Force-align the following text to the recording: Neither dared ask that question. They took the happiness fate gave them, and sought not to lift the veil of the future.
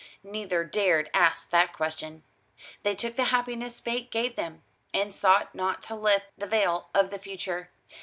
Neither 0.23 0.63
dared 0.63 1.11
ask 1.13 1.51
that 1.51 1.73
question. 1.73 2.23
They 2.81 2.95
took 2.95 3.17
the 3.17 3.25
happiness 3.25 3.79
fate 3.79 4.09
gave 4.09 4.35
them, 4.35 4.63
and 4.95 5.13
sought 5.13 5.53
not 5.53 5.83
to 5.83 5.95
lift 5.95 6.25
the 6.35 6.47
veil 6.47 6.89
of 6.95 7.11
the 7.11 7.19
future. 7.19 7.69